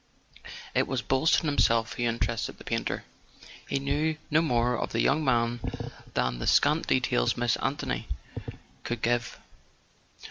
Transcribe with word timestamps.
It 0.73 0.87
was 0.87 1.03
Boylston 1.03 1.45
himself 1.45 1.93
who 1.93 2.01
interested 2.01 2.57
the 2.57 2.63
painter. 2.63 3.03
He 3.69 3.77
knew 3.77 4.17
no 4.31 4.41
more 4.41 4.75
of 4.75 4.93
the 4.93 4.99
young 4.99 5.23
man 5.23 5.59
than 6.15 6.39
the 6.39 6.47
scant 6.47 6.87
details 6.87 7.37
Miss 7.37 7.55
Anthony 7.57 8.07
could 8.83 9.03
give. 9.03 9.37